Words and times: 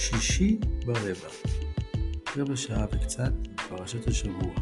שישי 0.00 0.58
ברבע, 0.86 1.28
רבע 2.36 2.56
שעה 2.56 2.86
וקצת 2.92 3.32
פרשת 3.68 4.06
השבוע. 4.08 4.54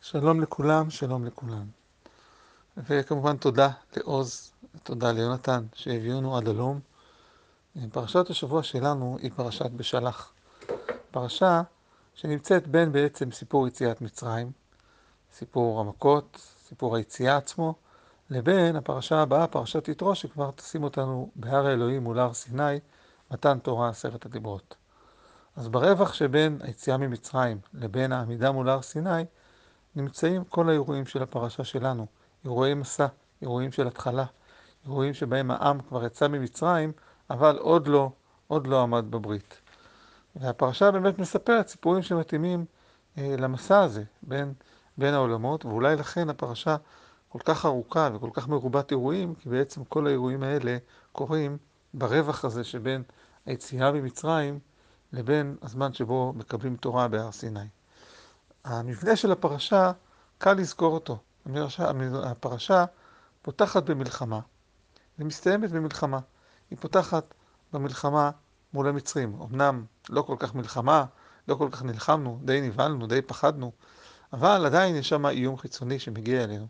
שלום 0.00 0.40
לכולם, 0.40 0.90
שלום 0.90 1.26
לכולם. 1.26 1.66
וכמובן 2.76 3.36
תודה 3.36 3.70
לעוז, 3.96 4.52
תודה 4.82 5.12
ליונתן 5.12 5.66
שהביאונו 5.74 6.36
עד 6.36 6.48
הלום. 6.48 6.80
פרשת 7.92 8.30
השבוע 8.30 8.62
שלנו 8.62 9.16
היא 9.22 9.30
פרשת 9.36 9.70
בשלח. 9.70 10.32
פרשה 11.10 11.62
שנמצאת 12.14 12.68
בין 12.68 12.92
בעצם 12.92 13.32
סיפור 13.32 13.68
יציאת 13.68 14.00
מצרים, 14.00 14.52
סיפור 15.32 15.80
המכות, 15.80 16.40
סיפור 16.68 16.96
היציאה 16.96 17.36
עצמו, 17.36 17.74
לבין 18.30 18.76
הפרשה 18.76 19.22
הבאה, 19.22 19.46
פרשת 19.46 19.88
יתרו, 19.88 20.14
שכבר 20.14 20.50
תשים 20.50 20.84
אותנו 20.84 21.30
בהר 21.36 21.66
האלוהים 21.66 22.04
מול 22.04 22.18
הר 22.18 22.32
סיני, 22.32 22.80
מתן 23.30 23.58
תורה 23.58 23.88
עשרת 23.88 24.26
הדיברות. 24.26 24.76
אז 25.56 25.68
ברווח 25.68 26.12
שבין 26.12 26.58
היציאה 26.62 26.96
ממצרים 26.96 27.58
לבין 27.74 28.12
העמידה 28.12 28.52
מול 28.52 28.68
הר 28.68 28.82
סיני, 28.82 29.24
נמצאים 29.96 30.44
כל 30.44 30.68
האירועים 30.68 31.06
של 31.06 31.22
הפרשה 31.22 31.64
שלנו, 31.64 32.06
אירועי 32.44 32.74
מסע, 32.74 33.06
אירועים 33.42 33.72
של 33.72 33.86
התחלה, 33.86 34.24
אירועים 34.84 35.14
שבהם 35.14 35.50
העם 35.50 35.80
כבר 35.80 36.04
יצא 36.04 36.28
ממצרים, 36.28 36.92
אבל 37.30 37.58
עוד 37.58 37.88
לא, 37.88 38.10
עוד 38.48 38.66
לא 38.66 38.82
עמד 38.82 39.04
בברית. 39.10 39.60
והפרשה 40.36 40.90
באמת 40.90 41.18
מספרת 41.18 41.68
סיפורים 41.68 42.02
שמתאימים 42.02 42.64
אה, 43.18 43.34
למסע 43.38 43.80
הזה 43.80 44.02
בין, 44.22 44.52
בין 44.98 45.14
העולמות, 45.14 45.64
ואולי 45.64 45.96
לכן 45.96 46.30
הפרשה 46.30 46.76
כל 47.32 47.38
כך 47.44 47.66
ארוכה 47.66 48.08
וכל 48.14 48.30
כך 48.32 48.48
מרובת 48.48 48.90
אירועים, 48.90 49.34
כי 49.34 49.48
בעצם 49.48 49.84
כל 49.84 50.06
האירועים 50.06 50.42
האלה 50.42 50.76
קורים 51.12 51.58
ברווח 51.94 52.44
הזה 52.44 52.64
שבין 52.64 53.02
היציאה 53.46 53.92
ממצרים 53.92 54.58
לבין 55.12 55.56
הזמן 55.62 55.92
שבו 55.92 56.32
מקבלים 56.36 56.76
תורה 56.76 57.08
בהר 57.08 57.32
סיני. 57.32 57.68
המבנה 58.64 59.16
של 59.16 59.32
הפרשה, 59.32 59.92
קל 60.38 60.52
לזכור 60.52 60.94
אותו. 60.94 61.18
הפרשה 62.24 62.84
פותחת 63.42 63.82
במלחמה 63.82 64.40
ומסתיימת 65.18 65.70
במלחמה. 65.70 66.18
היא 66.70 66.78
פותחת 66.80 67.34
במלחמה 67.72 68.30
מול 68.72 68.88
המצרים. 68.88 69.36
אמנם 69.42 69.84
לא 70.08 70.22
כל 70.22 70.36
כך 70.38 70.54
מלחמה, 70.54 71.04
לא 71.48 71.54
כל 71.54 71.68
כך 71.72 71.82
נלחמנו, 71.82 72.40
די 72.44 72.60
נבהלנו, 72.60 73.06
די 73.06 73.22
פחדנו, 73.22 73.72
אבל 74.32 74.66
עדיין 74.66 74.96
יש 74.96 75.08
שם 75.08 75.26
איום 75.26 75.56
חיצוני 75.56 75.98
שמגיע 75.98 76.44
אלינו. 76.44 76.66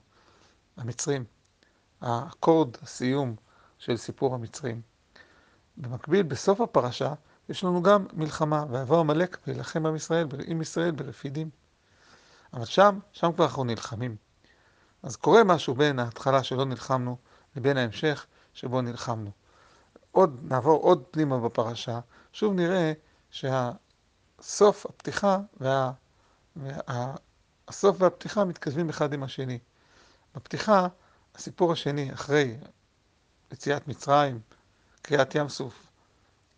המצרים. 0.76 1.24
האקורד 2.00 2.76
הסיום 2.82 3.36
של 3.78 3.96
סיפור 3.96 4.34
המצרים. 4.34 4.80
במקביל, 5.76 6.22
בסוף 6.22 6.60
הפרשה, 6.60 7.14
יש 7.48 7.64
לנו 7.64 7.82
גם 7.82 8.06
מלחמה, 8.12 8.64
ויבוא 8.70 9.00
עמלק 9.00 9.38
וילחם 9.46 9.86
עם 9.86 9.96
ישראל, 9.96 10.26
עם 10.46 10.62
ישראל 10.62 10.90
ברפידים. 10.90 11.50
אבל 12.52 12.64
שם, 12.64 12.98
שם 13.12 13.32
כבר 13.32 13.44
אנחנו 13.44 13.64
נלחמים. 13.64 14.16
אז 15.02 15.16
קורה 15.16 15.44
משהו 15.44 15.74
בין 15.74 15.98
ההתחלה 15.98 16.42
שלא 16.42 16.64
נלחמנו 16.64 17.16
לבין 17.56 17.76
ההמשך 17.76 18.26
שבו 18.54 18.80
נלחמנו. 18.82 19.30
עוד, 20.10 20.40
נעבור 20.42 20.82
עוד 20.82 21.04
פנימה 21.10 21.38
בפרשה, 21.38 22.00
שוב 22.32 22.54
נראה 22.54 22.92
שהסוף, 23.30 24.86
הפתיחה 24.86 25.38
וה... 25.60 25.92
וה... 26.56 27.14
הסוף 27.68 27.96
והפתיחה 27.98 28.44
מתכתבים 28.44 28.88
אחד 28.88 29.12
עם 29.12 29.22
השני. 29.22 29.58
בפתיחה, 30.34 30.86
הסיפור 31.34 31.72
השני, 31.72 32.12
אחרי 32.12 32.56
יציאת 33.52 33.88
מצרים, 33.88 34.40
קריעת 35.02 35.34
ים 35.34 35.48
סוף 35.48 35.86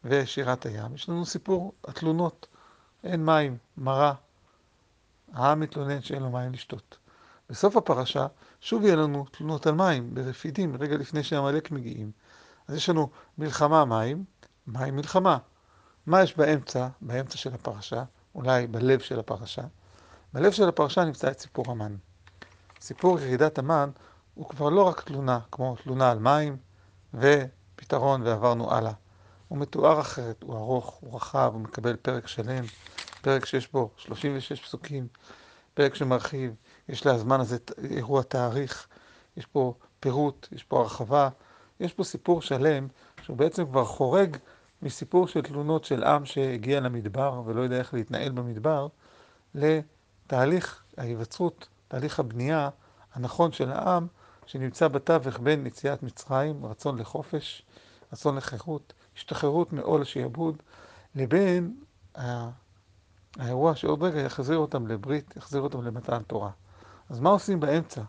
ושירת 0.05 0.67
הים, 0.67 0.95
יש 0.95 1.09
לנו 1.09 1.27
סיפור 1.27 1.73
התלונות. 1.85 2.47
אין 3.05 3.25
מים, 3.25 3.57
מרה, 3.77 4.15
העם 5.33 5.61
מתלונן 5.61 6.03
שאין 6.03 6.23
לו 6.23 6.31
מים 6.31 6.53
לשתות. 6.53 6.99
בסוף 7.51 7.77
הפרשה, 7.77 8.27
שוב 8.61 8.85
יהיה 8.85 8.97
לנו 8.97 9.27
תלונות 9.31 9.67
על 9.67 9.75
מים, 9.75 10.15
ברפידים, 10.15 10.77
רגע 10.81 10.97
לפני 10.97 11.23
שעמלק 11.23 11.71
מגיעים. 11.71 12.11
אז 12.69 12.77
יש 12.77 12.89
לנו 12.89 13.11
מלחמה 13.39 13.85
מים, 13.85 14.25
מים 14.67 14.97
מלחמה. 14.97 15.39
מה 16.07 16.23
יש 16.23 16.37
באמצע, 16.37 16.89
באמצע 17.01 17.37
של 17.37 17.55
הפרשה, 17.55 18.05
אולי 18.35 18.67
בלב 18.67 19.01
של 19.01 19.19
הפרשה? 19.19 19.63
בלב 20.33 20.53
של 20.53 20.69
הפרשה 20.69 21.05
נמצא 21.05 21.31
את 21.31 21.41
סיפור 21.41 21.71
המן. 21.71 21.97
סיפור 22.83 23.21
ירידת 23.21 23.59
המן 23.59 23.91
הוא 24.35 24.49
כבר 24.49 24.69
לא 24.69 24.83
רק 24.83 25.01
תלונה, 25.01 25.39
כמו 25.53 25.77
תלונה 25.83 26.11
על 26.11 26.19
מים 26.19 26.57
ופתרון 27.15 28.23
ועברנו 28.23 28.75
הלאה. 28.75 28.93
הוא 29.49 29.59
מתואר 29.59 30.01
אחרת, 30.01 30.43
הוא 30.43 30.57
ארוך, 30.57 30.99
הוא 31.01 31.17
רחב, 31.17 31.51
הוא 31.55 31.61
מקבל 31.61 31.97
פרק 31.97 32.27
שלם, 32.27 32.65
פרק 33.21 33.45
שיש 33.47 33.73
בו 33.73 33.91
36 33.97 34.61
פסוקים, 34.61 35.07
פרק 35.75 35.95
שמרחיב, 35.95 36.55
יש 36.89 37.07
לזמן 37.07 37.41
הזה 37.41 37.57
אירוע 37.91 38.23
תאריך, 38.23 38.87
יש 39.37 39.47
פה 39.47 39.75
פירוט, 40.01 40.49
יש 40.53 40.65
פה 40.65 40.81
הרחבה, 40.81 41.29
יש 41.81 41.93
פה 41.93 42.05
סיפור 42.05 42.43
שלם 42.43 42.89
שהוא 43.23 43.37
בעצם 43.37 43.67
כבר 43.67 43.85
חורג 43.85 44.37
מסיפור 44.83 45.29
של 45.29 45.43
תלונות 45.43 45.85
של 45.85 46.05
עם 46.05 46.25
שהגיע 46.25 46.81
למדבר 46.81 47.43
ולא 47.45 47.61
יודע 47.61 47.79
איך 47.79 47.95
להתנהל 47.95 48.33
במדבר, 48.33 48.87
לתהליך 49.55 50.83
ההיווצרות, 50.97 51.69
תהליך 51.93 52.21
הבנייה 52.21 52.69
הנכון 53.15 53.53
של 53.53 53.73
העם 53.73 54.07
שנמצא 54.47 54.89
בתווך 54.89 55.39
בין 55.41 55.67
יציאת 55.67 56.03
מצרים, 56.03 56.67
רצון 56.67 56.99
לחופש, 56.99 57.63
רצון 58.13 58.37
לחירות, 58.37 58.93
השתחררות 59.17 59.73
מעול 59.73 60.03
השעבוד, 60.03 60.57
לבין 61.15 61.77
האירוע 63.39 63.77
שעוד 63.77 64.03
רגע 64.03 64.21
יחזיר 64.21 64.57
אותם 64.57 64.87
לברית, 64.87 65.37
יחזיר 65.37 65.61
אותם 65.61 65.83
למתן 65.83 66.23
תורה. 66.23 66.51
אז 67.11 67.21
מה 67.21 67.31
עושים 67.31 67.61
באמצע 67.61 68.03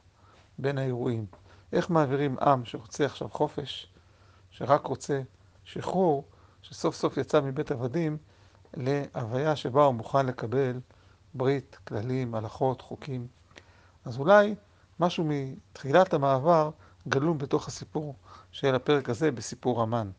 בין 0.57 0.77
האירועים? 0.77 1.25
איך 1.73 1.89
מעבירים 1.89 2.39
עם 2.39 2.65
שרוצה 2.65 3.05
עכשיו 3.05 3.29
חופש, 3.29 3.87
שרק 4.51 4.87
רוצה 4.87 5.21
שחרור, 5.63 6.25
שסוף 6.61 6.95
סוף 6.95 7.17
יצא 7.17 7.41
מבית 7.41 7.71
עבדים, 7.71 8.17
להוויה 8.73 9.55
שבה 9.55 9.85
הוא 9.85 9.95
מוכן 9.95 10.25
לקבל 10.25 10.79
ברית, 11.33 11.77
כללים, 11.87 12.35
הלכות, 12.35 12.81
חוקים. 12.81 13.27
אז 14.05 14.19
אולי 14.19 14.55
משהו 14.99 15.25
מתחילת 15.27 16.13
המעבר 16.13 16.69
גלום 17.07 17.37
בתוך 17.37 17.67
הסיפור 17.67 18.15
של 18.51 18.75
הפרק 18.75 19.09
הזה 19.09 19.31
בסיפור 19.31 19.81
המן. 19.81 20.09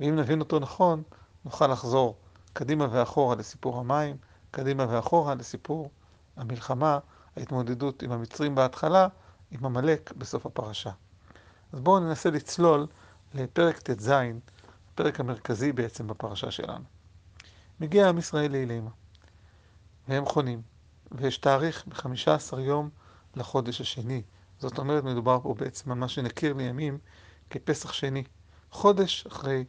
ואם 0.00 0.16
נבין 0.16 0.40
אותו 0.40 0.58
נכון, 0.58 1.02
נוכל 1.44 1.66
לחזור 1.66 2.16
קדימה 2.52 2.86
ואחורה 2.90 3.34
לסיפור 3.36 3.80
המים, 3.80 4.16
קדימה 4.50 4.86
ואחורה 4.88 5.34
לסיפור 5.34 5.90
המלחמה, 6.36 6.98
ההתמודדות 7.36 8.02
עם 8.02 8.12
המצרים 8.12 8.54
בהתחלה, 8.54 9.08
עם 9.50 9.66
עמלק 9.66 10.12
בסוף 10.18 10.46
הפרשה. 10.46 10.90
אז 11.72 11.80
בואו 11.80 12.00
ננסה 12.00 12.30
לצלול 12.30 12.86
לפרק 13.34 13.78
ט"ז, 13.78 14.12
הפרק 14.94 15.20
המרכזי 15.20 15.72
בעצם 15.72 16.06
בפרשה 16.06 16.50
שלנו. 16.50 16.84
מגיע 17.80 18.08
עם 18.08 18.18
ישראל 18.18 18.52
לאילמה, 18.52 18.90
והם 20.08 20.24
חונים, 20.26 20.62
ויש 21.12 21.38
תאריך 21.38 21.84
ב-15 21.88 22.58
יום 22.60 22.90
לחודש 23.36 23.80
השני. 23.80 24.22
זאת 24.58 24.78
אומרת, 24.78 25.04
מדובר 25.04 25.40
פה 25.42 25.54
בעצם 25.54 25.92
על 25.92 25.98
מה 25.98 26.08
שנכיר 26.08 26.52
לימים 26.52 26.98
כפסח 27.50 27.92
שני, 27.92 28.24
חודש 28.70 29.26
אחרי 29.26 29.64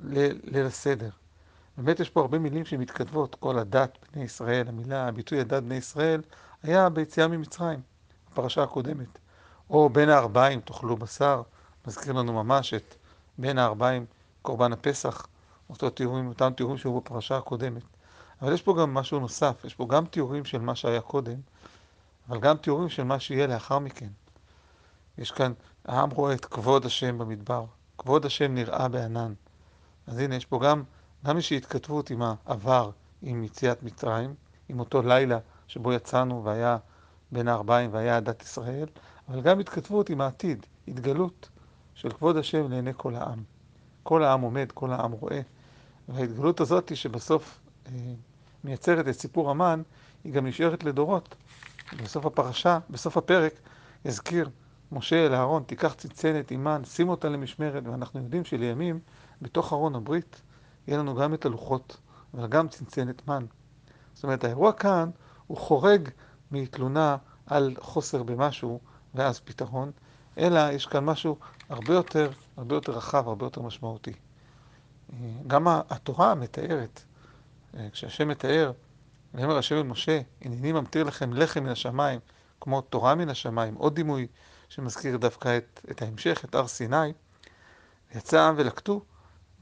ליל 0.00 0.66
הסדר. 0.66 1.10
באמת 1.76 2.00
יש 2.00 2.10
פה 2.10 2.20
הרבה 2.20 2.38
מילים 2.38 2.64
שמתכתבות, 2.64 3.34
כל 3.34 3.58
הדת 3.58 3.98
בני 4.12 4.24
ישראל, 4.24 4.68
המילה, 4.68 5.08
הביטוי 5.08 5.40
הדת 5.40 5.62
בני 5.62 5.74
ישראל, 5.74 6.22
היה 6.62 6.88
ביציאה 6.88 7.28
ממצרים, 7.28 7.80
הפרשה 8.32 8.62
הקודמת. 8.62 9.18
או 9.70 9.88
בין 9.88 10.08
הארבעים 10.08 10.60
תאכלו 10.60 10.96
בשר, 10.96 11.42
מזכיר 11.86 12.12
לנו 12.12 12.32
ממש 12.32 12.74
את 12.74 12.94
בין 13.38 13.58
הארבעים 13.58 14.06
קורבן 14.42 14.72
הפסח, 14.72 15.26
אותו 15.70 15.90
תיאורים, 15.90 16.28
אותם 16.28 16.52
תיאורים 16.56 16.78
שהיו 16.78 17.00
בפרשה 17.00 17.36
הקודמת. 17.36 17.82
אבל 18.42 18.52
יש 18.52 18.62
פה 18.62 18.76
גם 18.80 18.94
משהו 18.94 19.20
נוסף, 19.20 19.64
יש 19.64 19.74
פה 19.74 19.86
גם 19.86 20.06
תיאורים 20.06 20.44
של 20.44 20.60
מה 20.60 20.74
שהיה 20.74 21.00
קודם, 21.00 21.40
אבל 22.28 22.40
גם 22.40 22.56
תיאורים 22.56 22.88
של 22.88 23.04
מה 23.04 23.20
שיהיה 23.20 23.46
לאחר 23.46 23.78
מכן. 23.78 24.08
יש 25.18 25.30
כאן, 25.30 25.52
העם 25.84 26.10
רואה 26.10 26.34
את 26.34 26.44
כבוד 26.44 26.86
השם 26.86 27.18
במדבר, 27.18 27.64
כבוד 27.98 28.26
השם 28.26 28.54
נראה 28.54 28.88
בענן. 28.88 29.32
אז 30.06 30.18
הנה, 30.18 30.34
יש 30.34 30.46
פה 30.46 30.60
גם, 30.64 30.82
גם 31.24 31.36
איזושהי 31.36 31.56
התכתבות 31.56 32.10
עם 32.10 32.22
העבר, 32.22 32.90
עם 33.22 33.44
יציאת 33.44 33.82
מצרים, 33.82 34.34
עם 34.68 34.80
אותו 34.80 35.02
לילה 35.02 35.38
שבו 35.68 35.92
יצאנו 35.92 36.44
והיה 36.44 36.78
בין 37.32 37.48
הארבעים 37.48 37.92
והיה 37.92 38.16
עדת 38.16 38.42
ישראל, 38.42 38.86
אבל 39.28 39.40
גם 39.40 39.60
התכתבות 39.60 40.10
עם 40.10 40.20
העתיד, 40.20 40.66
התגלות 40.88 41.48
של 41.94 42.10
כבוד 42.10 42.36
השם 42.36 42.70
לעיני 42.70 42.92
כל 42.96 43.14
העם. 43.14 43.42
כל 44.02 44.24
העם 44.24 44.40
עומד, 44.40 44.72
כל 44.74 44.92
העם 44.92 45.12
רואה, 45.12 45.40
וההתגלות 46.08 46.60
הזאת 46.60 46.96
שבסוף 46.96 47.60
אה, 47.86 47.92
מייצרת 48.64 49.08
את 49.08 49.12
סיפור 49.12 49.50
המן, 49.50 49.82
היא 50.24 50.32
גם 50.32 50.46
נשארת 50.46 50.84
לדורות. 50.84 51.34
בסוף 52.02 52.26
הפרשה, 52.26 52.78
בסוף 52.90 53.16
הפרק, 53.16 53.52
יזכיר 54.04 54.48
משה 54.92 55.26
אל 55.26 55.34
אהרון, 55.34 55.62
תיקח 55.62 55.94
צנצנת 55.94 56.50
עימן, 56.50 56.82
שים 56.84 57.08
אותה 57.08 57.28
למשמרת, 57.28 57.86
ואנחנו 57.86 58.20
יודעים 58.20 58.44
שלימים, 58.44 59.00
בתוך 59.42 59.72
ארון 59.72 59.94
הברית, 59.94 60.42
יהיה 60.86 60.98
לנו 60.98 61.14
גם 61.14 61.34
את 61.34 61.44
הלוחות, 61.44 61.96
אבל 62.34 62.46
גם 62.46 62.68
צנצנת 62.68 63.28
מן. 63.28 63.46
זאת 64.14 64.24
אומרת, 64.24 64.44
האירוע 64.44 64.72
כאן 64.72 65.10
הוא 65.46 65.58
חורג 65.58 66.08
מתלונה 66.50 67.16
על 67.46 67.74
חוסר 67.80 68.22
במשהו 68.22 68.80
ואז 69.14 69.40
פתרון, 69.40 69.90
אלא 70.38 70.70
יש 70.72 70.86
כאן 70.86 71.04
משהו 71.04 71.36
הרבה 71.68 71.94
יותר, 71.94 72.30
הרבה 72.56 72.74
יותר 72.74 72.92
רחב, 72.92 73.28
הרבה 73.28 73.46
יותר 73.46 73.62
משמעותי. 73.62 74.12
גם 75.46 75.66
התורה 75.68 76.34
מתארת, 76.34 77.02
כשהשם 77.92 78.28
מתאר, 78.28 78.72
ויאמר 79.34 79.58
השם 79.58 79.76
אל 79.76 79.82
משה, 79.82 80.20
הנני 80.40 80.72
ממטיר 80.72 81.04
לכם 81.04 81.32
לחם 81.32 81.64
מן 81.64 81.70
השמיים, 81.70 82.20
כמו 82.60 82.80
תורה 82.80 83.14
מן 83.14 83.28
השמיים, 83.28 83.74
עוד 83.74 83.94
דימוי 83.94 84.26
שמזכיר 84.68 85.16
דווקא 85.16 85.56
את, 85.56 85.80
את 85.90 86.02
ההמשך, 86.02 86.44
את 86.44 86.54
הר 86.54 86.66
סיני, 86.66 87.12
יצא 88.14 88.40
העם 88.40 88.54
ולקטו, 88.58 89.04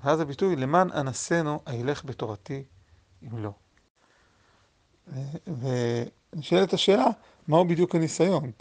ואז 0.05 0.20
הביטוי, 0.20 0.56
למען 0.56 0.90
אנסנו 0.93 1.61
הילך 1.67 2.05
בתורתי 2.05 2.64
אם 3.22 3.38
לא. 3.38 3.52
ונשאלת 5.46 6.73
השאלה, 6.73 7.06
מהו 7.49 7.64
בדיוק 7.64 7.94
הניסיון? 7.94 8.52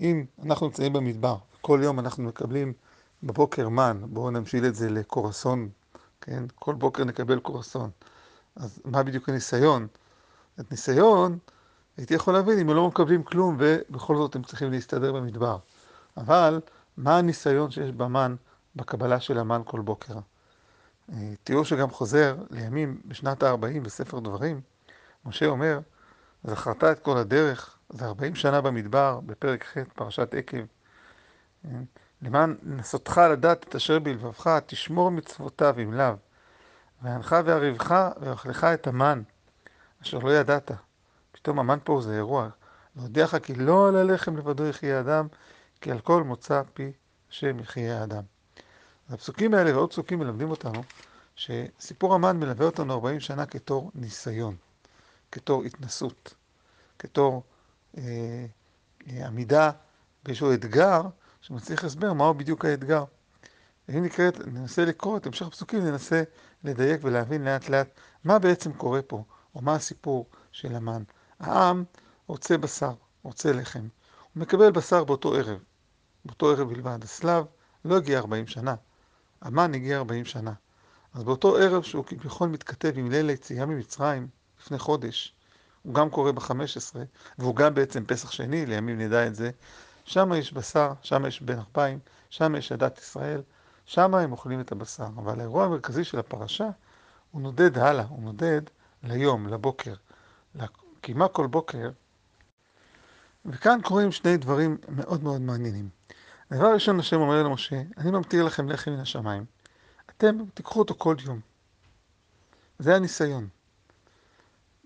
אם 0.00 0.24
אנחנו 0.42 0.66
נמצאים 0.66 0.92
במדבר, 0.92 1.36
כל 1.60 1.80
יום 1.82 1.98
אנחנו 1.98 2.24
מקבלים 2.24 2.72
בבוקר 3.22 3.68
מן, 3.68 4.02
בואו 4.06 4.30
נמשיל 4.30 4.66
את 4.66 4.74
זה 4.74 4.90
לקורסון, 4.90 5.68
כן? 6.20 6.44
כל 6.54 6.74
בוקר 6.74 7.04
נקבל 7.04 7.40
קורסון. 7.40 7.90
אז 8.56 8.80
מה 8.84 9.02
בדיוק 9.02 9.28
הניסיון? 9.28 9.86
את 10.60 10.70
ניסיון 10.70 11.38
הייתי 11.96 12.14
יכול 12.14 12.34
להבין 12.34 12.58
אם 12.58 12.70
הם 12.70 12.76
לא 12.76 12.88
מקבלים 12.88 13.22
כלום 13.22 13.56
ובכל 13.58 14.16
זאת 14.16 14.36
הם 14.36 14.42
צריכים 14.42 14.70
להסתדר 14.70 15.12
במדבר. 15.12 15.58
אבל 16.16 16.60
מה 16.96 17.18
הניסיון 17.18 17.70
שיש 17.70 17.92
במן, 17.92 18.36
בקבלה 18.76 19.20
של 19.20 19.38
המן 19.38 19.62
כל 19.64 19.80
בוקר? 19.80 20.14
תיאור 21.44 21.64
שגם 21.64 21.90
חוזר 21.90 22.36
לימים 22.50 23.00
בשנת 23.04 23.42
ה-40 23.42 23.80
בספר 23.82 24.18
דברים, 24.18 24.60
משה 25.24 25.46
אומר, 25.46 25.80
זכרת 26.44 26.84
את 26.84 26.98
כל 26.98 27.18
הדרך, 27.18 27.78
זה 27.90 28.04
40 28.04 28.34
שנה 28.34 28.60
במדבר, 28.60 29.20
בפרק 29.26 29.64
ח', 29.64 29.76
פרשת 29.94 30.34
עקב. 30.34 30.64
למען 32.22 32.56
נסותך 32.62 33.20
לדעת 33.32 33.64
את 33.68 33.74
אשר 33.74 33.98
בלבבך, 33.98 34.58
תשמור 34.66 35.10
מצוותיו 35.10 35.74
אם 35.82 35.92
לאו. 35.92 36.14
והנך 37.02 37.36
וערבך 37.44 38.10
ואוכלך 38.20 38.64
את 38.64 38.86
המן, 38.86 39.22
אשר 40.02 40.18
לא 40.18 40.30
ידעת. 40.30 40.70
פתאום 41.32 41.58
המן 41.58 41.78
פה 41.84 42.00
זה 42.02 42.16
אירוע. 42.16 42.48
להודיעך 42.96 43.34
כי 43.42 43.54
לא 43.54 43.88
על 43.88 43.96
הלחם 43.96 44.36
לבדו 44.36 44.66
יחיה 44.66 45.00
אדם, 45.00 45.26
כי 45.80 45.90
על 45.90 46.00
כל 46.00 46.22
מוצא 46.22 46.62
פי 46.74 46.92
השם 47.30 47.60
יחיה 47.60 48.00
האדם. 48.00 48.22
הפסוקים 49.10 49.54
האלה 49.54 49.76
ועוד 49.76 49.90
פסוקים 49.90 50.18
מלמדים 50.18 50.50
אותנו 50.50 50.82
שסיפור 51.36 52.14
המן 52.14 52.36
מלווה 52.36 52.66
אותנו 52.66 52.92
40 52.94 53.20
שנה 53.20 53.46
כתור 53.46 53.90
ניסיון, 53.94 54.56
כתור 55.32 55.64
התנסות, 55.64 56.34
כתור 56.98 57.42
אה, 57.98 58.02
אה, 59.08 59.26
עמידה 59.26 59.70
באיזשהו 60.24 60.54
אתגר 60.54 61.02
שמצליח 61.40 61.84
הסבר 61.84 62.12
מהו 62.12 62.34
בדיוק 62.34 62.64
האתגר. 62.64 63.04
אם 63.88 64.04
נקראת, 64.04 64.38
ננסה 64.46 64.84
לקרוא 64.84 65.16
את 65.16 65.26
המשך 65.26 65.46
הפסוקים, 65.46 65.84
ננסה 65.84 66.22
לדייק 66.64 67.00
ולהבין 67.04 67.44
לאט 67.44 67.68
לאט 67.68 67.88
מה 68.24 68.38
בעצם 68.38 68.72
קורה 68.72 69.02
פה, 69.02 69.24
או 69.58 69.62
מה 69.62 69.74
הסיפור 69.74 70.26
של 70.52 70.74
המן. 70.74 71.02
העם 71.40 71.84
רוצה 72.26 72.58
בשר, 72.58 72.92
רוצה 73.22 73.52
לחם. 73.52 73.88
הוא 74.34 74.40
מקבל 74.42 74.70
בשר 74.70 75.04
באותו 75.04 75.34
ערב, 75.34 75.58
באותו 76.24 76.50
ערב 76.50 76.68
בלבד. 76.68 76.98
הסלב 77.04 77.44
לא 77.84 77.96
הגיע 77.96 78.18
40 78.18 78.46
שנה, 78.46 78.74
המן 79.40 79.74
הגיע 79.74 79.96
40 79.96 80.24
שנה. 80.24 80.52
אז 81.14 81.24
באותו 81.24 81.56
ערב 81.56 81.82
שהוא 81.82 82.04
כביכול 82.04 82.48
מתכתב 82.48 82.92
עם 82.96 83.10
ליל 83.10 83.28
היציאה 83.28 83.66
ממצרים, 83.66 84.28
לפני 84.60 84.78
חודש, 84.78 85.34
הוא 85.82 85.94
גם 85.94 86.10
קורה 86.10 86.32
ב-15, 86.32 86.96
והוא 87.38 87.56
גם 87.56 87.74
בעצם 87.74 88.04
פסח 88.04 88.30
שני, 88.30 88.66
לימים 88.66 88.98
נדע 88.98 89.26
את 89.26 89.34
זה, 89.34 89.50
שם 90.04 90.32
יש 90.36 90.52
בשר, 90.52 90.92
שם 91.02 91.26
יש 91.26 91.42
בן 91.42 91.58
ארבעים, 91.58 91.98
שם 92.30 92.54
יש 92.58 92.72
עדת 92.72 92.98
ישראל, 92.98 93.42
שם 93.86 94.14
הם 94.14 94.32
אוכלים 94.32 94.60
את 94.60 94.72
הבשר. 94.72 95.06
אבל 95.16 95.40
האירוע 95.40 95.64
המרכזי 95.64 96.04
של 96.04 96.18
הפרשה, 96.18 96.68
הוא 97.30 97.42
נודד 97.42 97.78
הלאה, 97.78 98.04
הוא 98.08 98.22
נודד 98.22 98.62
ליום, 99.02 99.48
לבוקר, 99.48 99.94
כמעט 101.02 101.32
כל 101.32 101.46
בוקר. 101.46 101.90
וכאן 103.46 103.78
קורים 103.82 104.12
שני 104.12 104.36
דברים 104.36 104.76
מאוד 104.88 105.22
מאוד 105.22 105.40
מעניינים. 105.40 105.88
הדבר 106.50 106.66
הראשון, 106.66 107.00
השם 107.00 107.20
אומר 107.20 107.42
למשה, 107.42 107.82
אני 107.96 108.10
ממתיר 108.10 108.44
לכם 108.44 108.68
לחם 108.68 108.90
מן 108.90 109.00
השמיים. 109.00 109.44
אתם 110.10 110.36
תיקחו 110.54 110.78
אותו 110.78 110.94
כל 110.98 111.16
יום. 111.24 111.40
זה 112.78 112.96
הניסיון. 112.96 113.48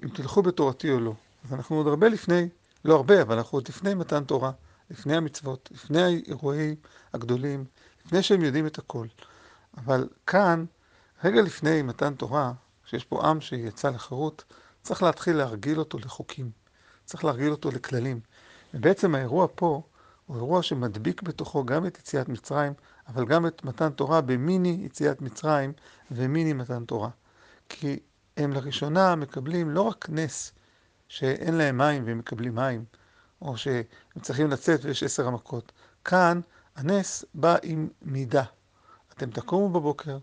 אם 0.04 0.08
תלכו 0.08 0.42
בתורתי 0.42 0.90
או 0.90 1.00
לא. 1.00 1.14
אז 1.44 1.52
אנחנו 1.52 1.76
עוד 1.76 1.86
הרבה 1.86 2.08
לפני, 2.08 2.48
לא 2.84 2.94
הרבה, 2.96 3.22
אבל 3.22 3.36
אנחנו 3.36 3.56
עוד 3.56 3.68
לפני 3.68 3.94
מתן 3.94 4.24
תורה, 4.24 4.52
לפני 4.90 5.16
המצוות, 5.16 5.68
לפני 5.72 6.02
האירועים 6.02 6.74
הגדולים, 7.12 7.64
לפני 8.06 8.22
שהם 8.22 8.42
יודעים 8.42 8.66
את 8.66 8.78
הכל. 8.78 9.06
אבל 9.76 10.08
כאן, 10.26 10.64
רגע 11.24 11.42
לפני 11.42 11.82
מתן 11.82 12.14
תורה, 12.14 12.52
שיש 12.92 13.04
פה 13.04 13.26
עם 13.26 13.40
שיצא 13.40 13.90
לחירות, 13.90 14.44
צריך 14.82 15.02
להתחיל 15.02 15.36
להרגיל 15.36 15.78
אותו 15.78 15.98
לחוקים. 15.98 16.50
צריך 17.04 17.24
להרגיל 17.24 17.50
אותו 17.50 17.70
לכללים. 17.70 18.20
ובעצם 18.74 19.14
האירוע 19.14 19.46
פה 19.54 19.82
הוא 20.26 20.36
אירוע 20.36 20.62
שמדביק 20.62 21.22
בתוכו 21.22 21.64
גם 21.64 21.86
את 21.86 21.98
יציאת 21.98 22.28
מצרים, 22.28 22.72
אבל 23.08 23.24
גם 23.24 23.46
את 23.46 23.64
מתן 23.64 23.90
תורה 23.90 24.20
במיני 24.20 24.78
יציאת 24.84 25.22
מצרים 25.22 25.72
ומיני 26.10 26.52
מתן 26.52 26.84
תורה. 26.84 27.08
כי 27.68 27.98
הם 28.36 28.52
לראשונה 28.52 29.16
מקבלים 29.16 29.70
לא 29.70 29.82
רק 29.82 30.06
נס 30.10 30.52
שאין 31.08 31.54
להם 31.54 31.78
מים 31.78 32.06
והם 32.06 32.18
מקבלים 32.18 32.54
מים, 32.54 32.84
או 33.42 33.56
שהם 33.56 34.22
צריכים 34.22 34.50
לצאת 34.50 34.84
ויש 34.84 35.02
עשר 35.02 35.28
המכות. 35.28 35.72
כאן 36.04 36.40
הנס 36.76 37.24
בא 37.34 37.56
עם 37.62 37.88
מידה. 38.02 38.44
אתם 39.12 39.30
תקומו 39.30 39.68
בבוקר, 39.68 40.18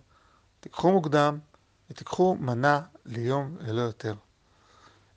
תיקחו 0.59 0.91
מוקדם 0.91 1.39
ותיקחו 1.91 2.35
מנה 2.39 2.81
ליום 3.05 3.57
ללא 3.59 3.81
יותר. 3.81 4.13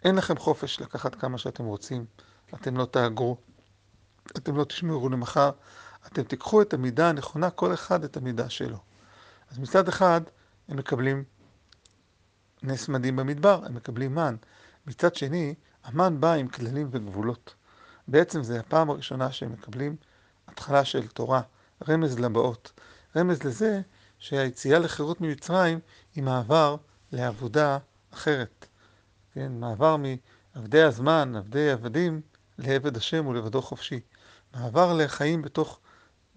אין 0.04 0.14
לכם 0.14 0.36
חופש 0.36 0.80
לקחת 0.80 1.14
כמה 1.14 1.38
שאתם 1.38 1.64
רוצים, 1.64 2.04
אתם 2.54 2.76
לא 2.76 2.84
תאגרו, 2.84 3.36
אתם 4.36 4.56
לא 4.56 4.64
תשמרו 4.64 5.08
למחר, 5.08 5.50
אתם 6.06 6.22
תיקחו 6.22 6.62
את 6.62 6.74
המידה 6.74 7.08
הנכונה, 7.08 7.50
כל 7.50 7.74
אחד 7.74 8.05
את 8.05 8.17
המידה 8.17 8.50
שלו. 8.50 8.79
אז 9.50 9.58
מצד 9.58 9.88
אחד, 9.88 10.20
הם 10.69 10.76
מקבלים 10.76 11.24
נס 12.62 12.88
מדהים 12.88 13.17
במדבר, 13.17 13.64
הם 13.64 13.74
מקבלים 13.74 14.14
מן. 14.14 14.36
מצד 14.86 15.14
שני, 15.14 15.55
המן 15.84 16.20
בא 16.20 16.32
עם 16.32 16.48
כללים 16.48 16.88
וגבולות. 16.91 17.55
בעצם 18.08 18.43
זה 18.43 18.60
הפעם 18.60 18.91
הראשונה 18.91 19.32
שהם 19.32 19.52
מקבלים 19.52 19.96
התחלה 20.48 20.84
של 20.84 21.08
תורה, 21.08 21.43
רמז 21.88 22.19
לבאות. 22.19 22.72
רמז 23.17 23.43
לזה 23.43 23.81
שהיציאה 24.22 24.79
לחירות 24.79 25.20
ממצרים 25.20 25.79
היא 26.14 26.24
מעבר 26.24 26.76
לעבודה 27.12 27.79
אחרת. 28.14 28.67
כן, 29.34 29.52
מעבר 29.52 29.96
מעבדי 30.55 30.82
הזמן, 30.82 31.36
עבדי 31.36 31.70
עבדים, 31.70 32.20
לעבד 32.58 32.96
השם 32.96 33.26
ולבדו 33.26 33.62
חופשי. 33.62 34.00
מעבר 34.55 34.94
לחיים 34.94 35.43
בתוך 35.43 35.81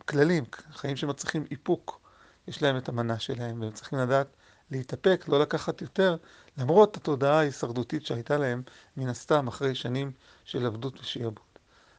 כללים, 0.05 0.43
חיים 0.73 0.95
שמצריכים 0.95 1.45
איפוק. 1.51 1.99
יש 2.47 2.61
להם 2.61 2.77
את 2.77 2.89
המנה 2.89 3.19
שלהם, 3.19 3.61
והם 3.61 3.71
צריכים 3.71 3.99
לדעת 3.99 4.27
להתאפק, 4.71 5.25
לא 5.27 5.39
לקחת 5.41 5.81
יותר, 5.81 6.17
למרות 6.57 6.97
התודעה 6.97 7.39
ההישרדותית 7.39 8.05
שהייתה 8.05 8.37
להם, 8.37 8.61
מן 8.97 9.09
הסתם, 9.09 9.47
אחרי 9.47 9.75
שנים 9.75 10.11
של 10.45 10.65
עבדות 10.65 10.99
ושיעבוד. 10.99 11.39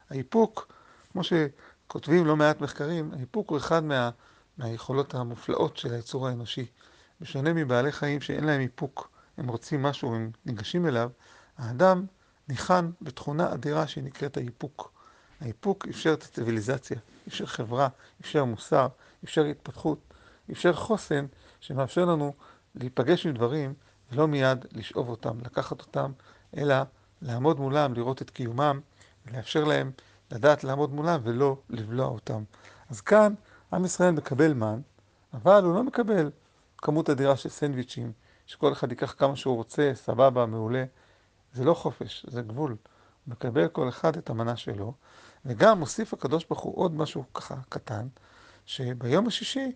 האיפוק, 0.09 0.73
כמו 1.11 1.21
שכותבים 1.23 2.25
לא 2.25 2.35
מעט 2.35 2.61
מחקרים, 2.61 3.11
האיפוק 3.13 3.49
הוא 3.49 3.57
אחד 3.57 3.83
מה, 3.83 4.09
מהיכולות 4.57 5.15
המופלאות 5.15 5.77
של 5.77 5.93
היצור 5.93 6.27
האנושי. 6.27 6.65
בשונה 7.21 7.53
מבעלי 7.53 7.91
חיים 7.91 8.21
שאין 8.21 8.43
להם 8.43 8.61
איפוק, 8.61 9.09
הם 9.37 9.47
רוצים 9.47 9.83
משהו, 9.83 10.15
הם 10.15 10.31
ניגשים 10.45 10.85
אליו, 10.85 11.09
האדם 11.57 12.05
ניחן 12.49 12.91
בתכונה 13.01 13.53
אדירה 13.53 13.87
שנקראת 13.87 14.37
האיפוק. 14.37 14.91
האיפוק 15.41 15.87
אפשר 15.87 16.13
את 16.13 16.23
הציוויליזציה, 16.23 16.97
אפשר 17.27 17.45
חברה, 17.45 17.87
אפשר 18.21 18.45
מוסר, 18.45 18.87
אפשר 19.23 19.45
התפתחות, 19.45 19.99
אפשר 20.51 20.73
חוסן 20.73 21.25
שמאפשר 21.59 22.05
לנו 22.05 22.33
להיפגש 22.75 23.25
עם 23.25 23.33
דברים 23.33 23.73
ולא 24.11 24.27
מיד 24.27 24.65
לשאוב 24.71 25.09
אותם, 25.09 25.39
לקחת 25.45 25.81
אותם, 25.81 26.11
אלא 26.57 26.75
לעמוד 27.21 27.59
מולם, 27.59 27.93
לראות 27.93 28.21
את 28.21 28.29
קיומם, 28.29 28.79
ולאפשר 29.25 29.63
להם 29.63 29.91
לדעת 30.31 30.63
לעמוד 30.63 30.93
מולם 30.93 31.19
ולא 31.23 31.57
לבלוע 31.69 32.07
אותם. 32.07 32.43
אז 32.89 33.01
כאן 33.01 33.33
עם 33.73 33.85
ישראל 33.85 34.11
מקבל 34.11 34.53
מן, 34.53 34.79
אבל 35.33 35.63
הוא 35.63 35.75
לא 35.75 35.83
מקבל 35.83 36.31
כמות 36.77 37.09
אדירה 37.09 37.37
של 37.37 37.49
סנדוויצ'ים, 37.49 38.11
שכל 38.45 38.73
אחד 38.73 38.91
ייקח 38.91 39.15
כמה 39.17 39.35
שהוא 39.35 39.55
רוצה, 39.55 39.91
סבבה, 39.95 40.45
מעולה. 40.45 40.85
זה 41.53 41.63
לא 41.63 41.73
חופש, 41.73 42.25
זה 42.29 42.41
גבול. 42.41 42.75
מקבל 43.27 43.67
כל 43.67 43.89
אחד 43.89 44.17
את 44.17 44.29
המנה 44.29 44.57
שלו, 44.57 44.93
וגם 45.45 45.79
מוסיף 45.79 46.13
הקדוש 46.13 46.45
ברוך 46.45 46.61
הוא 46.61 46.77
עוד 46.77 46.93
משהו 46.93 47.23
ככה 47.33 47.55
קטן, 47.69 48.07
שביום 48.65 49.27
השישי 49.27 49.71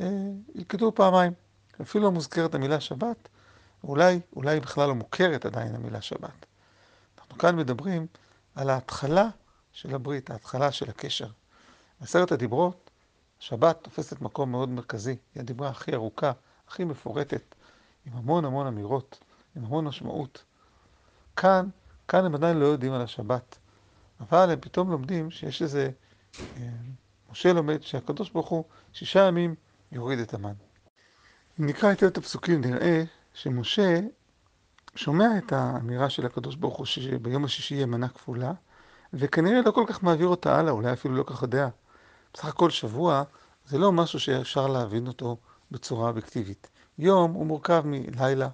אה, 0.00 0.06
ילכדו 0.54 0.92
פעמיים. 0.94 1.32
אפילו 1.82 2.04
לא 2.04 2.12
מוזכרת 2.12 2.54
המילה 2.54 2.80
שבת, 2.80 3.28
אולי, 3.84 4.20
אולי 4.36 4.60
בכלל 4.60 4.88
לא 4.88 4.94
מוכרת 4.94 5.46
עדיין 5.46 5.74
המילה 5.74 6.00
שבת. 6.00 6.46
אנחנו 7.18 7.38
כאן 7.38 7.56
מדברים 7.56 8.06
על 8.54 8.70
ההתחלה 8.70 9.28
של 9.72 9.94
הברית, 9.94 10.30
ההתחלה 10.30 10.72
של 10.72 10.90
הקשר. 10.90 11.28
בעשרת 12.00 12.32
הדיברות, 12.32 12.85
שבת 13.46 13.78
תופסת 13.82 14.20
מקום 14.20 14.50
מאוד 14.50 14.68
מרכזי, 14.68 15.16
היא 15.34 15.40
הדיברה 15.40 15.68
הכי 15.68 15.94
ארוכה, 15.94 16.32
הכי 16.68 16.84
מפורטת, 16.84 17.54
עם 18.06 18.12
המון 18.16 18.44
המון 18.44 18.66
אמירות, 18.66 19.18
עם 19.56 19.64
המון 19.64 19.84
משמעות. 19.84 20.44
כאן, 21.36 21.68
כאן 22.08 22.24
הם 22.24 22.34
עדיין 22.34 22.56
לא 22.56 22.66
יודעים 22.66 22.92
על 22.92 23.02
השבת, 23.02 23.58
אבל 24.20 24.50
הם 24.50 24.60
פתאום 24.60 24.90
לומדים 24.90 25.30
שיש 25.30 25.62
איזה... 25.62 25.90
אה, 26.40 26.68
משה 27.30 27.52
לומד 27.52 27.82
שהקדוש 27.82 28.30
ברוך 28.30 28.48
הוא 28.48 28.64
שישה 28.92 29.20
ימים 29.20 29.54
יוריד 29.92 30.18
את 30.18 30.34
המן. 30.34 30.54
אם 31.60 31.66
נקרא 31.66 31.88
היטב 31.88 32.06
את 32.06 32.16
הפסוקים 32.16 32.60
נראה 32.60 33.04
שמשה 33.34 34.00
שומע 34.94 35.38
את 35.38 35.52
האמירה 35.52 36.10
של 36.10 36.26
הקדוש 36.26 36.56
ברוך 36.56 36.76
הוא 36.76 36.86
שביום 36.86 37.44
השישי 37.44 37.74
יהיה 37.74 37.86
מנה 37.86 38.08
כפולה, 38.08 38.52
וכנראה 39.12 39.60
לא 39.60 39.70
כל 39.70 39.84
כך 39.88 40.02
מעביר 40.02 40.28
אותה 40.28 40.58
הלאה, 40.58 40.72
אולי 40.72 40.92
אפילו 40.92 41.14
לא 41.14 41.24
כך 41.26 41.42
יודע. 41.42 41.68
בסך 42.36 42.44
הכל 42.44 42.70
שבוע 42.70 43.22
זה 43.66 43.78
לא 43.78 43.92
משהו 43.92 44.20
שאפשר 44.20 44.66
להבין 44.66 45.06
אותו 45.06 45.36
בצורה 45.70 46.08
אובייקטיבית. 46.08 46.68
יום 46.98 47.32
הוא 47.32 47.46
מורכב 47.46 47.82
מלילה, 47.84 48.48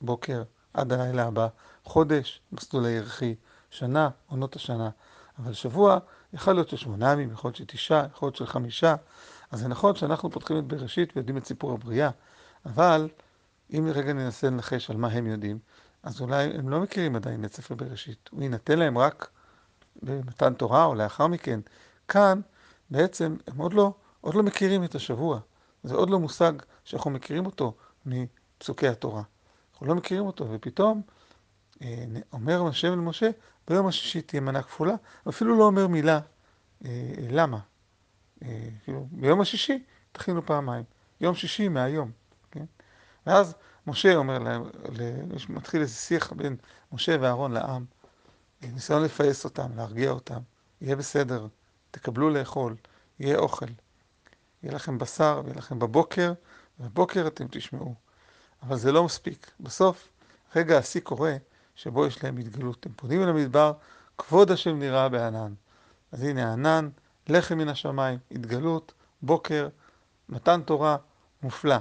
בוקר, 0.00 0.42
עד 0.74 0.92
הלילה 0.92 1.26
הבא, 1.26 1.48
חודש, 1.84 2.40
מסלול 2.52 2.84
הירחי, 2.84 3.34
שנה, 3.70 4.08
עונות 4.26 4.56
השנה. 4.56 4.90
אבל 5.38 5.52
שבוע 5.52 5.98
יכול 6.32 6.52
להיות 6.52 6.68
של 6.68 6.76
שמונה 6.76 7.12
ימים, 7.12 7.32
יכול 7.32 7.48
להיות 7.48 7.56
של 7.56 7.64
תשעה, 7.64 8.06
יכול 8.14 8.26
להיות 8.26 8.36
של 8.36 8.46
חמישה. 8.46 8.94
אז 9.50 9.60
זה 9.60 9.68
נכון 9.68 9.96
שאנחנו 9.96 10.30
פותחים 10.30 10.58
את 10.58 10.64
בראשית 10.64 11.12
ויודעים 11.16 11.36
את 11.36 11.46
סיפור 11.46 11.72
הבריאה, 11.72 12.10
אבל 12.66 13.08
אם 13.70 13.88
רגע 13.94 14.12
ננסה 14.12 14.46
לנחש 14.46 14.90
על 14.90 14.96
מה 14.96 15.08
הם 15.08 15.26
יודעים, 15.26 15.58
אז 16.02 16.20
אולי 16.20 16.44
הם 16.44 16.68
לא 16.68 16.80
מכירים 16.80 17.16
עדיין 17.16 17.44
את 17.44 17.54
ספר 17.54 17.74
בראשית. 17.74 18.28
הוא 18.32 18.42
יינתן 18.42 18.78
להם 18.78 18.98
רק 18.98 19.30
במתן 20.02 20.54
תורה 20.54 20.84
או 20.84 20.94
לאחר 20.94 21.26
מכן. 21.26 21.60
כאן 22.08 22.40
בעצם 22.90 23.36
הם 23.46 23.58
עוד 23.58 23.74
לא, 23.74 23.92
עוד 24.20 24.34
לא 24.34 24.42
מכירים 24.42 24.84
את 24.84 24.94
השבוע. 24.94 25.40
זה 25.82 25.94
עוד 25.94 26.10
לא 26.10 26.18
מושג 26.20 26.52
שאנחנו 26.84 27.10
מכירים 27.10 27.46
אותו 27.46 27.74
מפסוקי 28.06 28.88
התורה. 28.88 29.22
אנחנו 29.72 29.86
לא 29.86 29.94
מכירים 29.94 30.26
אותו, 30.26 30.46
ופתאום 30.50 31.02
אה, 31.82 32.04
אומר 32.32 32.66
השם 32.66 32.92
אל 32.92 32.98
משה, 32.98 33.30
ביום 33.68 33.86
השישי 33.86 34.22
תהיה 34.22 34.40
מנה 34.40 34.62
כפולה, 34.62 34.94
ואפילו 35.26 35.58
לא 35.58 35.64
אומר 35.64 35.86
מילה 35.86 36.20
אה, 36.84 37.12
למה. 37.30 37.58
אה, 38.42 38.68
כאילו, 38.84 39.06
ביום 39.10 39.40
השישי 39.40 39.84
תכינו 40.12 40.46
פעמיים. 40.46 40.84
יום 41.20 41.34
שישי 41.34 41.68
מהיום, 41.68 42.10
כן? 42.50 42.64
ואז 43.26 43.54
משה 43.86 44.16
אומר 44.16 44.38
להם, 44.38 44.62
מתחיל 45.48 45.80
איזה 45.80 45.94
שיח 45.94 46.32
בין 46.32 46.56
משה 46.92 47.16
ואהרון 47.20 47.52
לעם, 47.52 47.84
ניסיון 48.62 49.02
לפייס 49.02 49.44
אותם, 49.44 49.76
להרגיע 49.76 50.10
אותם, 50.10 50.40
יהיה 50.80 50.96
בסדר, 50.96 51.46
תקבלו 51.90 52.30
לאכול, 52.30 52.76
יהיה 53.20 53.38
אוכל. 53.38 53.66
יהיה 54.62 54.74
לכם 54.74 54.98
בשר, 54.98 55.42
ויהיה 55.44 55.58
לכם 55.58 55.78
בבוקר, 55.78 56.32
ובבוקר 56.80 57.26
אתם 57.26 57.46
תשמעו. 57.50 57.94
אבל 58.62 58.76
זה 58.76 58.92
לא 58.92 59.04
מספיק. 59.04 59.50
בסוף, 59.60 60.08
רגע 60.56 60.78
השיא 60.78 61.00
קורה, 61.00 61.36
שבו 61.74 62.06
יש 62.06 62.24
להם 62.24 62.38
התגלות. 62.38 62.86
הם 62.86 62.92
פונים 62.96 63.22
אל 63.22 63.28
המדבר, 63.28 63.72
כבוד 64.18 64.50
השם 64.50 64.78
נראה 64.78 65.08
בענן. 65.08 65.54
אז 66.12 66.22
הנה 66.22 66.52
ענן, 66.52 66.88
לחם 67.28 67.58
מן 67.58 67.68
השמיים, 67.68 68.18
התגלות, 68.30 68.92
בוקר, 69.22 69.68
מתן 70.28 70.62
תורה, 70.62 70.96
מופלא. 71.42 71.76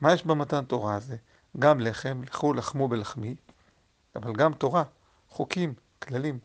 מה 0.00 0.12
יש 0.12 0.26
במתן 0.26 0.64
תורה 0.64 0.94
הזה? 0.94 1.16
גם 1.58 1.80
לחם, 1.80 2.22
לכו 2.22 2.52
לחמו 2.52 2.88
בלחמי, 2.88 3.34
אבל 4.16 4.32
גם 4.32 4.52
תורה, 4.54 4.82
חוקים, 5.28 5.74
כללים. 6.02 6.38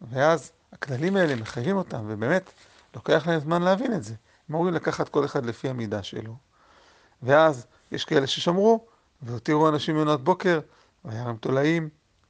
ואז 0.00 0.52
הכללים 0.72 1.16
האלה 1.16 1.36
מחייבים 1.36 1.76
אותם, 1.76 2.04
ובאמת, 2.08 2.50
לוקח 2.94 3.26
להם 3.26 3.40
זמן 3.40 3.62
להבין 3.62 3.92
את 3.94 4.02
זה. 4.02 4.14
הם 4.48 4.54
אמורים 4.54 4.74
לקחת 4.74 5.08
כל 5.08 5.24
אחד 5.24 5.46
לפי 5.46 5.68
המידה 5.68 6.02
שלו. 6.02 6.36
ואז 7.22 7.66
יש 7.92 8.04
כאלה 8.04 8.26
ששמרו, 8.26 8.86
והותירו 9.22 9.68
אנשים 9.68 9.94
מעונת 9.94 10.20
בוקר, 10.20 10.60
וירם 11.04 11.36
תולעים, 11.36 11.88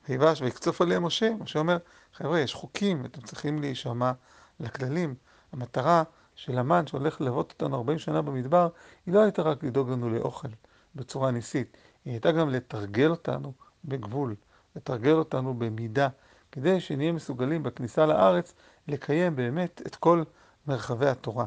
ויבש, 0.08 0.42
ויקצוף 0.42 0.80
עליהם 0.80 1.02
משה. 1.02 1.30
משה 1.40 1.58
אומר, 1.58 1.78
חבר'ה, 2.14 2.40
יש 2.40 2.54
חוקים, 2.54 3.04
אתם 3.04 3.20
צריכים 3.20 3.60
להישמע 3.60 4.12
לכללים. 4.60 5.14
המטרה 5.52 6.02
של 6.34 6.58
המן 6.58 6.86
שהולך 6.86 7.20
ללוות 7.20 7.52
אותנו 7.52 7.76
40 7.76 7.98
שנה 7.98 8.22
במדבר, 8.22 8.68
היא 9.06 9.14
לא 9.14 9.20
הייתה 9.20 9.42
רק 9.42 9.64
לדאוג 9.64 9.90
לנו 9.90 10.10
לאוכל 10.10 10.48
בצורה 10.94 11.30
ניסית, 11.30 11.76
היא 12.04 12.12
הייתה 12.12 12.32
גם 12.32 12.50
לתרגל 12.50 13.10
אותנו 13.10 13.52
בגבול, 13.84 14.34
לתרגל 14.76 15.12
אותנו 15.12 15.54
במידה, 15.54 16.08
כדי 16.56 16.80
שנהיה 16.80 17.12
מסוגלים 17.12 17.62
בכניסה 17.62 18.06
לארץ 18.06 18.54
לקיים 18.88 19.36
באמת 19.36 19.82
את 19.86 19.96
כל 19.96 20.22
מרחבי 20.66 21.06
התורה. 21.06 21.46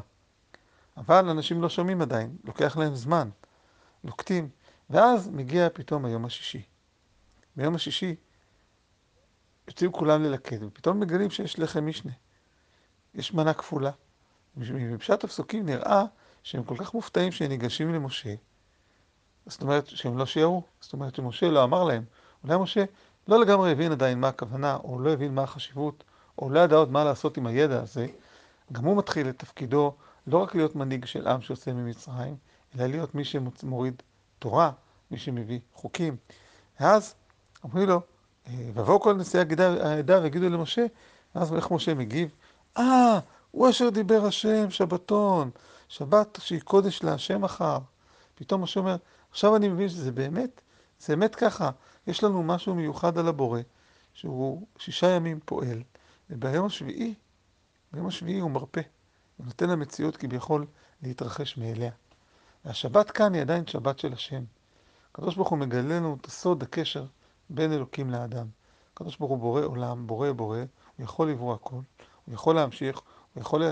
אבל 0.96 1.28
אנשים 1.28 1.62
לא 1.62 1.68
שומעים 1.68 2.02
עדיין, 2.02 2.36
לוקח 2.44 2.76
להם 2.76 2.94
זמן, 2.94 3.30
נוקטים, 4.04 4.48
ואז 4.90 5.28
מגיע 5.28 5.68
פתאום 5.72 6.04
היום 6.04 6.24
השישי. 6.24 6.62
ביום 7.56 7.74
השישי 7.74 8.16
יוצאים 9.68 9.92
כולם 9.92 10.22
ללקט, 10.22 10.58
ופתאום 10.60 11.00
מגלים 11.00 11.30
שיש 11.30 11.58
לחם 11.58 11.86
משנה. 11.86 12.12
יש 13.14 13.34
מנה 13.34 13.54
כפולה. 13.54 13.90
מפשט 14.56 15.24
הפסוקים 15.24 15.66
נראה 15.66 16.04
שהם 16.42 16.64
כל 16.64 16.76
כך 16.76 16.94
מופתעים 16.94 17.32
שהם 17.32 17.48
ניגשים 17.48 17.94
למשה, 17.94 18.34
זאת 19.46 19.62
אומרת 19.62 19.86
שהם 19.86 20.18
לא 20.18 20.26
שיערו, 20.26 20.62
זאת 20.80 20.92
אומרת 20.92 21.14
שמשה 21.14 21.48
לא 21.48 21.64
אמר 21.64 21.84
להם. 21.84 22.04
אולי 22.44 22.56
משה 22.56 22.84
לא 23.30 23.40
לגמרי 23.40 23.72
הבין 23.72 23.92
עדיין 23.92 24.20
מה 24.20 24.28
הכוונה, 24.28 24.76
או 24.84 25.00
לא 25.00 25.10
הבין 25.10 25.34
מה 25.34 25.42
החשיבות, 25.42 26.04
או 26.38 26.50
לא 26.50 26.60
ידע 26.60 26.76
עוד 26.76 26.92
מה 26.92 27.04
לעשות 27.04 27.36
עם 27.36 27.46
הידע 27.46 27.82
הזה. 27.82 28.06
גם 28.72 28.84
הוא 28.84 28.96
מתחיל 28.96 29.28
את 29.28 29.38
תפקידו 29.38 29.94
לא 30.26 30.38
רק 30.38 30.54
להיות 30.54 30.76
מנהיג 30.76 31.04
של 31.04 31.28
עם 31.28 31.40
שיוצא 31.40 31.72
ממצרים, 31.72 32.36
אלא 32.74 32.86
להיות 32.86 33.14
מי 33.14 33.24
שמוריד 33.24 34.02
תורה, 34.38 34.70
מי 35.10 35.18
שמביא 35.18 35.60
חוקים. 35.74 36.16
ואז 36.80 37.14
אומרים 37.64 37.88
לו, 37.88 38.00
אה, 38.46 38.52
ויבואו 38.74 39.00
כל 39.00 39.14
נשיאי 39.14 39.44
העדה 39.60 40.20
ויגידו 40.22 40.48
למשה, 40.48 40.86
ואז 41.34 41.54
איך 41.54 41.70
משה 41.70 41.94
מגיב? 41.94 42.30
אה, 42.78 43.18
הוא 43.50 43.70
אשר 43.70 43.90
דיבר 43.90 44.26
השם, 44.26 44.70
שבתון, 44.70 45.50
שבת 45.88 46.38
שהיא 46.42 46.60
קודש 46.60 47.02
להשם 47.02 47.44
אחר. 47.44 47.78
פתאום 48.34 48.62
משה 48.62 48.80
אומר, 48.80 48.96
עכשיו 49.30 49.56
אני 49.56 49.68
מבין 49.68 49.88
שזה 49.88 50.12
באמת, 50.12 50.60
זה 51.00 51.16
באמת 51.16 51.34
ככה. 51.34 51.70
יש 52.10 52.24
לנו 52.24 52.42
משהו 52.42 52.74
מיוחד 52.74 53.18
על 53.18 53.28
הבורא, 53.28 53.60
שהוא 54.14 54.66
שישה 54.78 55.10
ימים 55.10 55.40
פועל, 55.44 55.82
וביום 56.30 56.66
השביעי, 56.66 57.14
ביום 57.92 58.06
השביעי 58.06 58.40
הוא 58.40 58.50
מרפא. 58.50 58.80
הוא 59.36 59.46
נותן 59.46 59.70
למציאות 59.70 60.16
כביכול 60.16 60.66
להתרחש 61.02 61.56
מאליה. 61.58 61.90
והשבת 62.64 63.10
כאן 63.10 63.34
היא 63.34 63.42
עדיין 63.42 63.66
שבת 63.66 63.98
של 63.98 64.12
השם. 64.12 64.44
הקדוש 65.12 65.36
ברוך 65.36 65.48
הוא 65.48 65.58
מגלה 65.58 65.96
לנו 65.96 66.16
את 66.20 66.26
הסוד 66.26 66.62
הקשר 66.62 67.04
בין 67.50 67.72
אלוקים 67.72 68.10
לאדם. 68.10 68.46
הקדוש 68.94 69.16
ברוך 69.16 69.30
הוא 69.30 69.38
בורא 69.38 69.62
עולם, 69.62 70.06
בורא 70.06 70.32
בורא, 70.32 70.58
הוא 70.96 71.04
יכול 71.04 71.30
לברוא 71.30 71.54
הכל, 71.54 71.80
הוא 72.24 72.34
יכול 72.34 72.54
להמשיך, 72.54 73.00
הוא 73.34 73.40
יכול... 73.40 73.62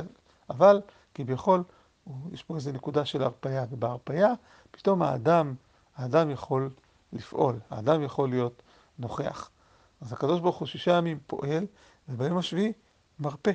אבל 0.51 0.81
כביכול, 1.15 1.63
יש 2.33 2.43
פה 2.43 2.57
איזו 2.57 2.73
נקודה 2.73 3.05
של 3.05 3.23
הרפאיה, 3.23 3.65
ובהרפאיה 3.71 4.33
פתאום 4.71 5.03
האדם, 5.03 5.55
האדם 5.97 6.31
יכול 6.31 6.71
לפעול, 7.13 7.61
האדם 7.71 8.03
יכול 8.03 8.31
להיות 8.31 8.63
נוכח. 8.99 9.51
אז 10.01 10.13
הקדוש 10.13 10.41
ברוך 10.41 10.57
הוא 10.57 10.69
שישה 10.69 10.93
ימים 10.93 11.19
פועל, 11.27 11.67
וביום 12.09 12.39
השביעי 12.39 12.73
מרפא. 13.19 13.53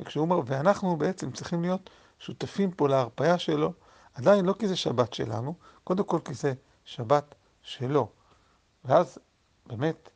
וכשהוא 0.00 0.22
אומר, 0.22 0.40
ואנחנו 0.46 0.96
בעצם 0.96 1.30
צריכים 1.30 1.62
להיות 1.62 1.90
שותפים 2.18 2.70
פה 2.70 2.88
להרפאיה 2.88 3.38
שלו, 3.38 3.72
עדיין 4.14 4.44
לא 4.44 4.54
כי 4.58 4.68
זה 4.68 4.76
שבת 4.76 5.12
שלנו, 5.12 5.54
קודם 5.84 6.04
כל 6.04 6.18
כי 6.24 6.34
זה 6.34 6.52
שבת 6.84 7.34
שלו. 7.62 8.08
ואז 8.84 9.18
באמת, 9.66 10.10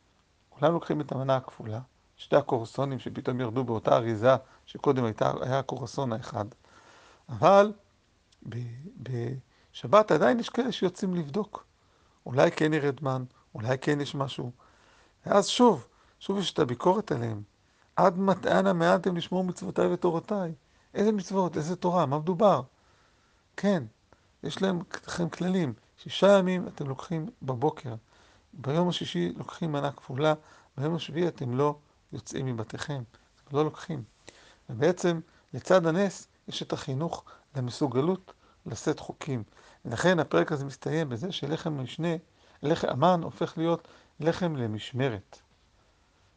כולם 0.48 0.72
לוקחים 0.72 1.00
את 1.00 1.12
המנה 1.12 1.36
הכפולה, 1.36 1.80
שתי 2.16 2.36
הקורסונים 2.36 2.98
שפתאום 2.98 3.40
ירדו 3.40 3.64
באותה 3.64 3.96
אריזה 3.96 4.36
שקודם 4.66 5.04
הייתה, 5.04 5.32
היה 5.40 5.58
הקורסון 5.58 6.12
האחד, 6.12 6.44
אבל 7.28 7.72
בשבת 8.96 10.10
עדיין 10.10 10.40
יש 10.40 10.48
כאלה 10.48 10.72
שיוצאים 10.72 11.14
לבדוק. 11.14 11.66
אולי 12.26 12.50
כן 12.50 12.74
ירד 12.74 12.98
מן, 13.02 13.24
אולי 13.54 13.78
כן 13.78 14.00
יש 14.00 14.14
משהו. 14.14 14.50
ואז 15.26 15.48
שוב, 15.48 15.86
שוב 16.20 16.38
יש 16.38 16.52
את 16.52 16.58
הביקורת 16.58 17.12
עליהם. 17.12 17.42
עד 17.96 18.18
מתי 18.18 18.50
אנה 18.50 18.72
מעלתם 18.72 19.16
לשמור 19.16 19.44
מצוותיי 19.44 19.86
ותורותיי? 19.86 20.52
איזה 20.94 21.12
מצוות? 21.12 21.56
איזה 21.56 21.76
תורה? 21.76 22.06
מה 22.06 22.18
מדובר? 22.18 22.62
כן, 23.56 23.82
יש 24.42 24.62
להם 24.62 24.82
לכם 25.06 25.28
כללים. 25.28 25.72
שישה 25.98 26.38
ימים 26.38 26.68
אתם 26.68 26.88
לוקחים 26.88 27.26
בבוקר, 27.42 27.94
ביום 28.52 28.88
השישי 28.88 29.32
לוקחים 29.36 29.72
מנה 29.72 29.92
כפולה, 29.92 30.34
ביום 30.78 30.94
השביעי 30.94 31.28
אתם 31.28 31.56
לא 31.56 31.76
יוצאים 32.12 32.46
מבתיכם, 32.46 33.02
לא 33.52 33.64
לוקחים. 33.64 34.02
ובעצם 34.70 35.20
לצד 35.54 35.86
הנס 35.86 36.28
יש 36.48 36.62
את 36.62 36.72
החינוך 36.72 37.24
למסוגלות 37.56 38.32
לשאת 38.66 39.00
חוקים. 39.00 39.42
ולכן 39.84 40.18
הפרק 40.18 40.52
הזה 40.52 40.64
מסתיים 40.64 41.08
בזה 41.08 41.32
שלחם 41.32 41.82
משנה, 41.82 42.16
לחם 42.62 42.88
המן 42.88 43.20
הופך 43.22 43.58
להיות 43.58 43.88
לחם 44.20 44.56
למשמרת. 44.56 45.38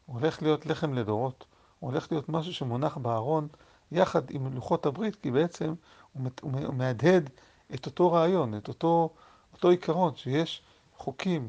הוא 0.06 0.20
הולך 0.20 0.42
להיות 0.42 0.66
לחם 0.66 0.94
לדורות. 0.94 1.44
הוא 1.78 1.90
הולך 1.90 2.12
להיות 2.12 2.28
משהו 2.28 2.54
שמונח 2.54 2.96
בארון 2.96 3.48
יחד 3.92 4.30
עם 4.30 4.54
לוחות 4.54 4.86
הברית, 4.86 5.16
כי 5.16 5.30
בעצם 5.30 5.74
הוא 6.42 6.74
מהדהד 6.74 7.30
את 7.74 7.86
אותו 7.86 8.12
רעיון, 8.12 8.56
את 8.56 8.68
אותו, 8.68 9.10
אותו 9.52 9.68
עיקרון, 9.68 10.16
שיש 10.16 10.62
חוקים. 10.96 11.48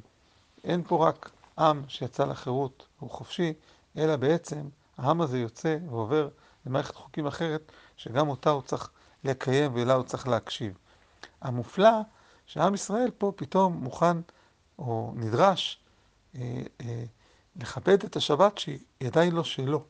אין 0.64 0.84
פה 0.88 1.08
רק 1.08 1.30
עם 1.58 1.84
שיצא 1.88 2.26
לחירות, 2.26 2.88
הוא 3.00 3.10
חופשי, 3.10 3.54
אלא 3.98 4.16
בעצם 4.16 4.70
העם 4.98 5.22
הזה 5.22 5.40
יוצא 5.40 5.78
ועובר 5.90 6.30
למערכת 6.66 6.96
חוקים 6.96 7.28
אחרת, 7.28 7.72
שגם 7.98 8.30
אותה 8.30 8.50
הוא 8.50 8.62
צריך 8.62 8.90
לקיים 9.24 9.72
ולה 9.76 9.94
הוא 9.94 10.04
צריך 10.04 10.28
להקשיב. 10.28 10.78
המופלא, 11.42 12.02
שעם 12.46 12.74
ישראל 12.74 13.12
פה 13.18 13.34
פתאום 13.36 13.74
מוכן 13.74 14.18
או 14.80 15.14
נדרש 15.16 15.80
אה, 16.36 16.62
אה, 16.82 17.04
לכבד 17.56 18.04
את 18.04 18.16
השבת 18.16 18.58
שהיא 18.58 18.80
עדיין 19.06 19.36
לא 19.36 19.44
שלו. 19.44 19.84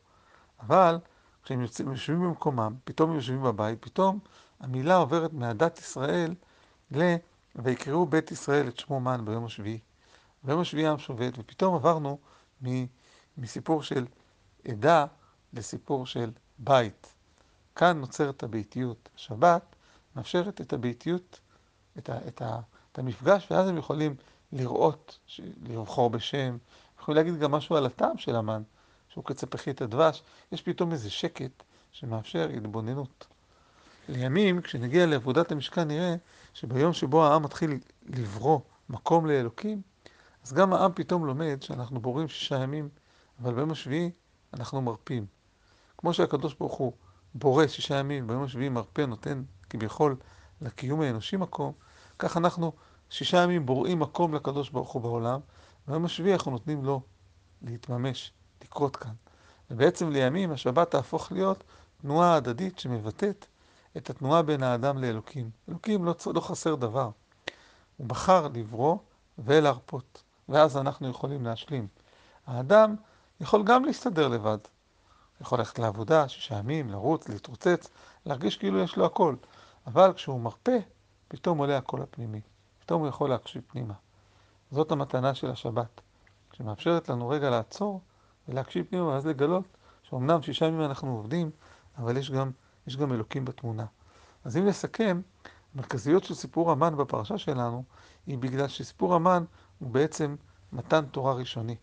אבל 0.59 0.99
כשהם 1.43 1.61
יושבים 1.91 2.21
במקומם, 2.21 2.75
פתאום 2.83 3.09
הם 3.09 3.15
יושבים 3.15 3.43
בבית, 3.43 3.81
פתאום 3.81 4.19
המילה 4.59 4.95
עוברת 4.95 5.33
מהדת 5.33 5.79
ישראל 5.79 6.35
ל... 6.91 7.15
ויקראו 7.55 8.05
בית 8.05 8.31
ישראל 8.31 8.67
את 8.67 8.79
שמו 8.79 8.99
מן 8.99 9.25
ביום 9.25 9.45
השביעי. 9.45 9.79
ביום 10.43 10.61
השביעי 10.61 10.87
העם 10.87 10.97
שובת, 10.97 11.33
ופתאום 11.37 11.75
עברנו. 11.75 12.17
מסיפור 13.37 13.83
של 13.83 14.05
עדה 14.67 15.05
לסיפור 15.53 16.05
של 16.05 16.31
בית. 16.59 17.13
כאן 17.81 17.99
נוצרת 17.99 18.43
הביתיות. 18.43 19.09
השבת 19.15 19.75
מאפשרת 20.15 20.61
את 20.61 20.73
הביתיות, 20.73 21.39
את, 21.97 22.09
ה... 22.09 22.17
את, 22.27 22.41
ה... 22.41 22.59
את 22.91 22.99
המפגש, 22.99 23.47
ואז 23.51 23.67
הם 23.67 23.77
יכולים 23.77 24.15
לראות, 24.51 25.19
לבחור 25.61 26.09
בשם, 26.09 26.57
יכולים 26.99 27.17
להגיד 27.17 27.39
גם 27.39 27.51
משהו 27.51 27.75
על 27.75 27.85
הטעם 27.85 28.17
של 28.17 28.35
המן. 28.35 28.63
שהוא 29.09 29.23
קצה 29.23 29.47
פחית 29.47 29.81
הדבש, 29.81 30.23
יש 30.51 30.61
פתאום 30.61 30.91
איזה 30.91 31.09
שקט 31.09 31.63
שמאפשר 31.91 32.49
התבוננות. 32.57 33.27
לימים, 34.09 34.61
כשנגיע 34.61 35.05
לעבודת 35.05 35.51
המשכן, 35.51 35.87
נראה 35.87 36.15
שביום 36.53 36.93
שבו 36.93 37.25
העם 37.25 37.43
מתחיל 37.43 37.79
לברוא 38.05 38.59
מקום 38.89 39.25
לאלוקים, 39.25 39.81
אז 40.43 40.53
גם 40.53 40.73
העם 40.73 40.91
פתאום 40.95 41.25
לומד 41.25 41.57
שאנחנו 41.61 41.99
בורים 41.99 42.27
שישה 42.27 42.55
ימים, 42.55 42.89
אבל 43.41 43.53
ביום 43.53 43.71
השביעי 43.71 44.11
אנחנו 44.53 44.81
מרפים. 44.81 45.25
כמו 45.97 46.13
שהקדוש 46.13 46.53
ברוך 46.53 46.73
הוא 46.73 46.93
בורא 47.35 47.67
שישה 47.67 47.95
ימים, 47.95 48.27
ביום 48.27 48.43
השביעי 48.43 48.69
מרפא, 48.69 49.01
נותן 49.01 49.43
כביכול 49.69 50.15
לקיום 50.61 51.01
האנושי 51.01 51.37
מקום, 51.37 51.73
כך 52.19 52.37
אנחנו 52.37 52.71
שישה 53.09 53.37
ימים 53.37 53.65
בוראים 53.65 53.99
מקום 53.99 54.33
לקדוש 54.33 54.69
ברוך 54.69 54.91
הוא 54.91 55.01
בעולם, 55.01 55.39
ביום 55.87 56.05
השביעי 56.05 56.33
אנחנו 56.33 56.51
נותנים 56.51 56.85
לו 56.85 57.01
להתממש. 57.61 58.33
לקרות 58.63 58.95
כאן. 58.95 59.11
ובעצם 59.71 60.09
לימים 60.09 60.51
השבת 60.51 60.91
תהפוך 60.91 61.31
להיות 61.31 61.63
תנועה 62.01 62.35
הדדית 62.35 62.79
שמבטאת 62.79 63.45
את 63.97 64.09
התנועה 64.09 64.41
בין 64.41 64.63
האדם 64.63 64.97
לאלוקים. 64.97 65.49
אלוקים 65.69 66.05
לא, 66.05 66.15
לא 66.33 66.41
חסר 66.41 66.75
דבר. 66.75 67.09
הוא 67.97 68.07
בחר 68.07 68.47
לברוא 68.53 68.97
ולהרפות, 69.37 70.23
ואז 70.49 70.77
אנחנו 70.77 71.09
יכולים 71.09 71.45
להשלים. 71.45 71.87
האדם 72.47 72.95
יכול 73.41 73.63
גם 73.63 73.85
להסתדר 73.85 74.27
לבד. 74.27 74.57
יכול 75.41 75.59
ללכת 75.59 75.79
לעבודה, 75.79 76.27
שישה 76.27 76.55
ימים, 76.55 76.89
לרוץ, 76.89 77.29
להתרוצץ, 77.29 77.89
להרגיש 78.25 78.57
כאילו 78.57 78.79
יש 78.79 78.97
לו 78.97 79.05
הכל. 79.05 79.35
אבל 79.87 80.13
כשהוא 80.13 80.41
מרפא, 80.41 80.77
פתאום 81.27 81.57
עולה 81.57 81.77
הקול 81.77 82.01
הפנימי. 82.01 82.41
פתאום 82.79 83.01
הוא 83.01 83.09
יכול 83.09 83.29
להקשיב 83.29 83.61
פנימה. 83.67 83.93
זאת 84.71 84.91
המתנה 84.91 85.33
של 85.33 85.51
השבת, 85.51 86.01
שמאפשרת 86.53 87.09
לנו 87.09 87.29
רגע 87.29 87.49
לעצור 87.49 88.01
ולהקשיב 88.47 88.85
פנימה, 88.89 89.05
ואז 89.05 89.27
לגלות 89.27 89.63
שאומנם 90.03 90.41
שישה 90.41 90.65
ימים 90.65 90.81
אנחנו 90.81 91.15
עובדים, 91.15 91.51
אבל 91.97 92.17
יש 92.17 92.31
גם, 92.31 92.51
יש 92.87 92.97
גם 92.97 93.13
אלוקים 93.13 93.45
בתמונה. 93.45 93.85
אז 94.43 94.57
אם 94.57 94.65
נסכם, 94.65 95.21
המרכזיות 95.75 96.23
של 96.23 96.33
סיפור 96.33 96.71
המן 96.71 96.97
בפרשה 96.97 97.37
שלנו, 97.37 97.83
היא 98.27 98.37
בגלל 98.37 98.67
שסיפור 98.67 99.15
המן 99.15 99.43
הוא 99.79 99.91
בעצם 99.91 100.35
מתן 100.73 101.05
תורה 101.05 101.33
ראשוני. 101.33 101.75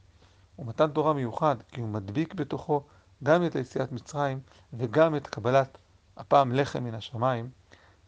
הוא 0.56 0.66
מתן 0.66 0.90
תורה 0.90 1.12
מיוחד, 1.12 1.56
כי 1.68 1.80
הוא 1.80 1.88
מדביק 1.88 2.34
בתוכו 2.34 2.82
גם 3.24 3.46
את 3.46 3.56
היציאת 3.56 3.92
מצרים 3.92 4.40
וגם 4.72 5.16
את 5.16 5.26
קבלת 5.26 5.78
הפעם 6.16 6.52
לחם 6.52 6.84
מן 6.84 6.94
השמיים, 6.94 7.50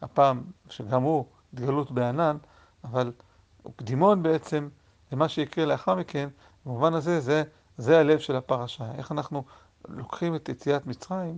הפעם 0.01 0.43
שגם 0.69 1.03
הוא 1.03 1.25
התגלות 1.53 1.91
בענן, 1.91 2.37
אבל 2.83 3.11
הוא 3.63 3.73
קדימון 3.75 4.23
בעצם 4.23 4.69
למה 5.11 5.29
שיקרה 5.29 5.65
לאחר 5.65 5.95
מכן, 5.95 6.29
במובן 6.65 6.93
הזה 6.93 7.19
זה 7.19 7.43
זה 7.77 7.99
הלב 7.99 8.19
של 8.19 8.35
הפרשה, 8.35 8.91
איך 8.97 9.11
אנחנו 9.11 9.43
לוקחים 9.87 10.35
את 10.35 10.49
יציאת 10.49 10.87
מצרים 10.87 11.37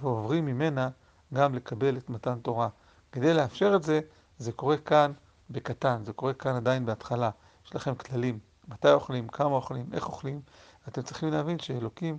ועוברים 0.00 0.46
ממנה 0.46 0.88
גם 1.34 1.54
לקבל 1.54 1.96
את 1.96 2.10
מתן 2.10 2.38
תורה. 2.38 2.68
כדי 3.12 3.34
לאפשר 3.34 3.76
את 3.76 3.82
זה, 3.82 4.00
זה 4.38 4.52
קורה 4.52 4.76
כאן 4.76 5.12
בקטן, 5.50 6.04
זה 6.04 6.12
קורה 6.12 6.32
כאן 6.34 6.56
עדיין 6.56 6.86
בהתחלה. 6.86 7.30
יש 7.66 7.74
לכם 7.74 7.94
כללים, 7.94 8.38
מתי 8.68 8.92
אוכלים, 8.92 9.28
כמה 9.28 9.54
אוכלים, 9.54 9.86
איך 9.92 10.06
אוכלים. 10.06 10.40
אתם 10.88 11.02
צריכים 11.02 11.28
להבין 11.28 11.58
שאלוקים, 11.58 12.18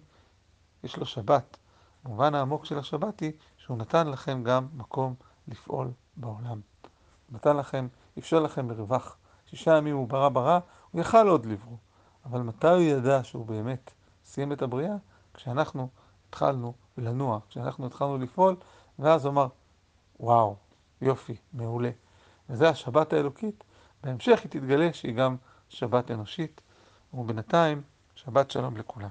יש 0.84 0.98
לו 0.98 1.06
שבת. 1.06 1.58
במובן 2.04 2.36
העמוק 2.36 2.66
של 2.66 2.80
השבת 2.80 3.20
היא 3.20 3.32
שהוא 3.58 3.78
נתן 3.78 4.08
לכם 4.08 4.44
גם 4.44 4.68
מקום 4.74 5.16
לפעול 5.48 5.92
בעולם. 6.18 6.62
נתן 7.30 7.58
לכם, 7.58 7.88
אפשר 8.20 8.40
לכם 8.40 8.68
מרווח. 8.68 9.18
שישה 9.46 9.78
ימים 9.78 9.96
הוא 9.96 10.08
ברא 10.08 10.30
ברא, 10.30 10.60
הוא 10.92 11.02
יכל 11.02 11.28
עוד 11.28 11.46
לברוא. 11.46 11.78
אבל 12.26 12.42
מתי 12.42 12.68
הוא 12.68 12.82
ידע 12.82 13.24
שהוא 13.24 13.46
באמת 13.46 13.92
סיים 14.26 14.52
את 14.52 14.62
הבריאה? 14.62 14.96
כשאנחנו 15.34 15.90
התחלנו 16.30 16.74
לנוע, 16.98 17.40
כשאנחנו 17.50 17.86
התחלנו 17.86 18.18
לפעול, 18.18 18.56
ואז 19.00 19.26
הוא 19.26 19.32
אמר, 19.32 19.48
וואו, 20.20 20.56
יופי, 21.02 21.36
מעולה. 21.54 21.90
וזה 22.50 22.70
השבת 22.70 23.14
האלוקית. 23.14 23.64
בהמשך 24.04 24.40
היא 24.44 24.52
תתגלה 24.52 24.94
שהיא 24.94 25.16
גם 25.16 25.36
שבת 25.70 26.12
אנושית, 26.12 26.62
ובינתיים, 27.14 27.82
שבת 28.16 28.52
שלום 28.52 28.78
לכולם. 28.78 29.10